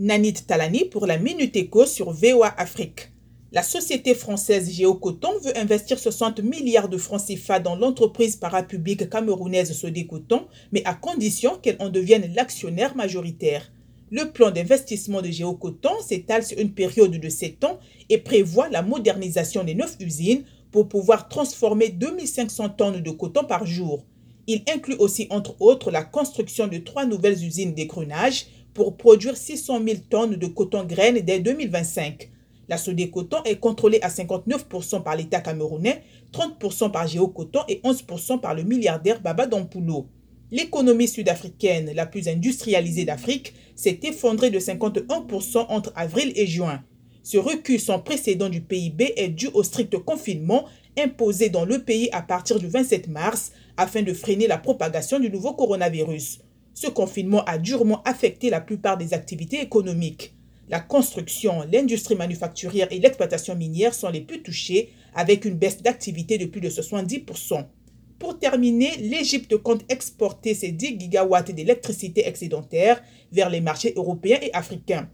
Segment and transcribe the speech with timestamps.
[0.00, 3.10] Nanit Talani pour la Minute Éco sur VOA Afrique.
[3.50, 9.72] La société française Géocoton veut investir 60 milliards de francs CFA dans l'entreprise parapublique camerounaise
[9.72, 13.72] Sodécoton, mais à condition qu'elle en devienne l'actionnaire majoritaire.
[14.12, 18.82] Le plan d'investissement de Géocoton s'étale sur une période de 7 ans et prévoit la
[18.82, 24.04] modernisation des 9 usines pour pouvoir transformer 2500 tonnes de coton par jour.
[24.46, 29.80] Il inclut aussi, entre autres, la construction de trois nouvelles usines d'écrunage pour produire 600
[29.84, 32.30] 000 tonnes de coton graines dès 2025.
[32.68, 36.02] La Coton est contrôlée à 59% par l'État camerounais,
[36.34, 40.06] 30% par Géocoton et 11% par le milliardaire Baba Dampulo.
[40.50, 46.82] L'économie sud-africaine, la plus industrialisée d'Afrique, s'est effondrée de 51% entre avril et juin.
[47.22, 50.66] Ce recul sans précédent du PIB est dû au strict confinement
[50.98, 55.30] imposé dans le pays à partir du 27 mars afin de freiner la propagation du
[55.30, 56.40] nouveau coronavirus.
[56.80, 60.36] Ce confinement a durement affecté la plupart des activités économiques.
[60.68, 66.38] La construction, l'industrie manufacturière et l'exploitation minière sont les plus touchées, avec une baisse d'activité
[66.38, 67.66] de plus de 70%.
[68.20, 74.54] Pour terminer, l'Égypte compte exporter ses 10 gigawatts d'électricité excédentaire vers les marchés européens et
[74.54, 75.10] africains.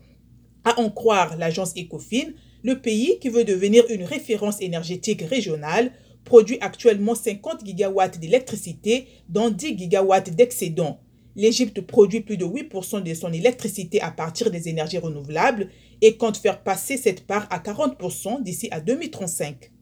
[0.65, 5.93] À en croire l'agence Ecofin, le pays, qui veut devenir une référence énergétique régionale,
[6.27, 11.01] produit actuellement 50 gigawatts d'électricité, dont 10 gigawatts d'excédent.
[11.37, 15.69] L'Égypte produit plus de 8% de son électricité à partir des énergies renouvelables
[16.01, 19.74] et compte faire passer cette part à 40% d'ici à 2035.